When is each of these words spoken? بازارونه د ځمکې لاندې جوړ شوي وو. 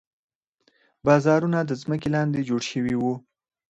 بازارونه 1.05 1.59
د 1.65 1.71
ځمکې 1.81 2.09
لاندې 2.15 2.45
جوړ 2.49 2.61
شوي 2.71 2.95
وو. 3.01 3.13